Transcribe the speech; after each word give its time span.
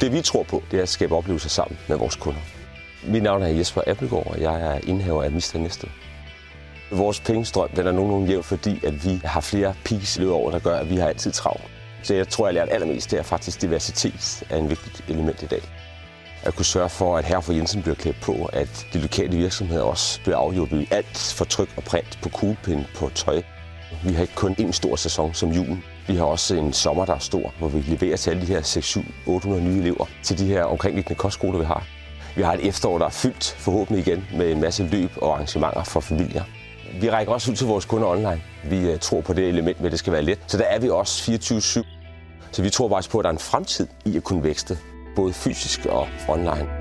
Det 0.00 0.12
vi 0.12 0.22
tror 0.22 0.42
på, 0.42 0.62
det 0.70 0.78
er 0.78 0.82
at 0.82 0.88
skabe 0.88 1.16
oplevelser 1.16 1.48
sammen 1.48 1.78
med 1.88 1.96
vores 1.96 2.16
kunder. 2.16 2.40
Mit 3.06 3.22
navn 3.22 3.42
er 3.42 3.48
Jesper 3.48 3.82
Appelgaard, 3.86 4.26
og 4.26 4.40
jeg 4.40 4.60
er 4.60 4.80
indehaver 4.86 5.22
af 5.22 5.30
Mister 5.30 5.58
Næste. 5.58 5.86
Vores 6.90 7.20
pengestrøm 7.20 7.68
den 7.68 7.86
er 7.86 7.92
nogenlunde 7.92 8.28
jævn, 8.28 8.42
fordi 8.42 8.86
at 8.86 9.04
vi 9.04 9.20
har 9.24 9.40
flere 9.40 9.74
peaks 9.84 10.16
i 10.16 10.20
løbet 10.20 10.34
over, 10.34 10.50
der 10.50 10.58
gør, 10.58 10.76
at 10.76 10.90
vi 10.90 10.96
har 10.96 11.08
altid 11.08 11.32
travlt. 11.32 11.64
Så 12.02 12.14
jeg 12.14 12.28
tror, 12.28 12.46
jeg 12.46 12.54
lærte 12.54 12.66
lært 12.66 12.74
allermest, 12.74 13.10
det 13.10 13.18
er 13.18 13.22
faktisk 13.22 13.60
diversitet 13.62 14.42
er 14.50 14.56
en 14.56 14.70
vigtigt 14.70 15.04
element 15.08 15.42
i 15.42 15.46
dag. 15.46 15.62
At 16.42 16.54
kunne 16.54 16.64
sørge 16.64 16.88
for, 16.88 17.16
at 17.16 17.24
herre 17.24 17.42
for 17.42 17.52
Jensen 17.52 17.82
bliver 17.82 17.94
klædt 17.94 18.20
på, 18.20 18.50
at 18.52 18.86
de 18.92 18.98
lokale 18.98 19.36
virksomheder 19.36 19.82
også 19.82 20.20
bliver 20.20 20.36
afhjulpet 20.36 20.80
i 20.80 20.88
alt 20.90 21.34
for 21.36 21.44
tryk 21.44 21.68
og 21.76 21.82
print 21.82 22.18
på 22.22 22.28
kuglepind, 22.28 22.84
på 22.96 23.10
tøj. 23.14 23.42
Vi 24.04 24.12
har 24.12 24.22
ikke 24.22 24.34
kun 24.34 24.56
én 24.58 24.72
stor 24.72 24.96
sæson 24.96 25.34
som 25.34 25.50
julen. 25.50 25.84
Vi 26.06 26.16
har 26.16 26.24
også 26.24 26.54
en 26.54 26.72
sommer, 26.72 27.04
der 27.04 27.14
er 27.14 27.18
stor, 27.18 27.52
hvor 27.58 27.68
vi 27.68 27.80
leverer 27.80 28.16
til 28.16 28.30
alle 28.30 28.42
de 28.42 28.46
her 28.46 28.62
6, 28.62 28.86
7, 28.86 29.00
800 29.26 29.64
nye 29.64 29.80
elever 29.80 30.06
til 30.22 30.38
de 30.38 30.46
her 30.46 30.64
omkringliggende 30.64 31.18
kostskoler, 31.18 31.58
vi 31.58 31.64
har. 31.64 31.86
Vi 32.36 32.42
har 32.42 32.52
et 32.52 32.66
efterår, 32.68 32.98
der 32.98 33.06
er 33.06 33.10
fyldt 33.10 33.54
forhåbentlig 33.58 34.06
igen 34.06 34.24
med 34.36 34.52
en 34.52 34.60
masse 34.60 34.82
løb 34.82 35.10
og 35.16 35.34
arrangementer 35.34 35.84
for 35.84 36.00
familier. 36.00 36.44
Vi 37.00 37.10
rækker 37.10 37.32
også 37.32 37.50
ud 37.50 37.56
til 37.56 37.66
vores 37.66 37.84
kunder 37.84 38.08
online. 38.08 38.42
Vi 38.64 38.90
øh, 38.90 38.98
tror 38.98 39.20
på 39.20 39.32
det 39.32 39.48
element 39.48 39.80
med, 39.80 39.86
at 39.86 39.92
det 39.92 39.98
skal 39.98 40.12
være 40.12 40.22
let. 40.22 40.38
Så 40.46 40.58
der 40.58 40.64
er 40.64 40.78
vi 40.78 40.88
også 40.88 41.32
24-7. 41.32 41.86
Så 42.52 42.62
vi 42.62 42.70
tror 42.70 42.88
faktisk 42.88 43.10
på, 43.10 43.18
at 43.18 43.24
der 43.24 43.28
er 43.28 43.32
en 43.32 43.38
fremtid 43.38 43.86
i 44.04 44.16
at 44.16 44.24
kunne 44.24 44.44
vækste, 44.44 44.78
både 45.16 45.32
fysisk 45.32 45.86
og 45.86 46.08
online. 46.28 46.79